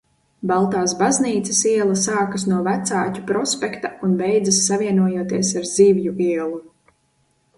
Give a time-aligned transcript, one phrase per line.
[0.51, 6.59] Baltāsbaznīcas iela sākas no Vecāķu prospekta un beidzas savienojoties ar Zivju ielu.